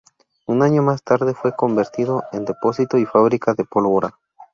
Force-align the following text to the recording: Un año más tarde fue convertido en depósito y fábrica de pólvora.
Un 0.47 0.63
año 0.63 0.81
más 0.81 1.03
tarde 1.03 1.35
fue 1.35 1.55
convertido 1.55 2.23
en 2.31 2.43
depósito 2.43 2.97
y 2.97 3.05
fábrica 3.05 3.53
de 3.53 3.65
pólvora. 3.65 4.17